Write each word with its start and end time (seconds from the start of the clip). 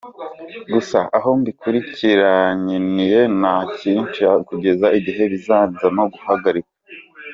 Gusa 0.73 0.99
aho 1.17 1.29
mbikurikiraniye 1.39 3.19
nta 3.39 3.55
kincika 3.75 4.31
kugeza 4.47 4.87
igihe 4.99 5.23
bizanzamo 5.33 6.03
guhagarika. 6.13 6.71